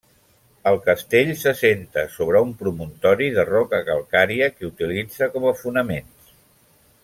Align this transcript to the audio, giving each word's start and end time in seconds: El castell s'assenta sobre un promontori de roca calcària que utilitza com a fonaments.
El 0.69 0.77
castell 0.85 1.29
s'assenta 1.41 2.05
sobre 2.15 2.41
un 2.47 2.55
promontori 2.63 3.29
de 3.37 3.45
roca 3.51 3.83
calcària 3.91 4.49
que 4.57 4.69
utilitza 4.73 5.33
com 5.37 5.47
a 5.53 5.57
fonaments. 5.63 6.35